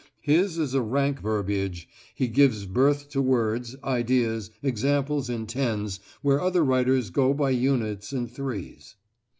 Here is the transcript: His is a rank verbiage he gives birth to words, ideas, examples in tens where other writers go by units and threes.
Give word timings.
His 0.21 0.57
is 0.57 0.73
a 0.73 0.81
rank 0.81 1.21
verbiage 1.21 1.87
he 2.15 2.27
gives 2.27 2.65
birth 2.65 3.07
to 3.11 3.21
words, 3.21 3.75
ideas, 3.83 4.49
examples 4.63 5.29
in 5.29 5.45
tens 5.45 5.99
where 6.23 6.41
other 6.41 6.63
writers 6.65 7.11
go 7.11 7.35
by 7.35 7.51
units 7.51 8.11
and 8.11 8.27
threes. 8.27 8.95